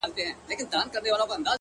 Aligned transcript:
اوس 0.05 0.15
يې 0.19 0.27
څنگه 0.71 0.97
ښه 0.99 0.99
له 1.03 1.07
ياده 1.09 1.23
وباسم; 1.25 1.43